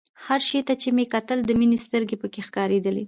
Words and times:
هر 0.25 0.39
شي 0.49 0.59
ته 0.67 0.73
چې 0.81 0.89
مې 0.95 1.05
کتل 1.13 1.39
د 1.45 1.51
مينې 1.59 1.77
سترګې 1.85 2.15
پکښې 2.21 2.41
ښکارېدې. 2.47 2.91